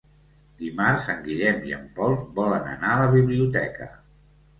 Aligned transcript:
Dimarts 0.59 1.09
en 1.13 1.19
Guillem 1.27 1.59
i 1.71 1.75
en 1.77 1.83
Pol 1.99 2.15
volen 2.39 2.65
anar 2.71 2.95
a 2.95 3.05
la 3.05 3.11
biblioteca. 3.17 3.89